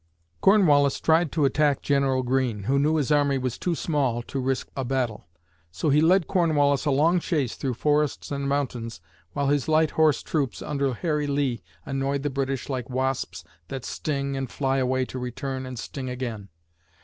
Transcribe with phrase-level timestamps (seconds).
[0.41, 4.67] Cornwallis tried to attack General Greene, who knew his army was too small to risk
[4.75, 5.27] a battle;
[5.69, 8.99] so he led Cornwallis a long chase through forests and mountains,
[9.33, 14.35] while his light horse troops under Harry Lee annoyed the British like wasps that sting
[14.35, 16.49] and fly away to return and sting again!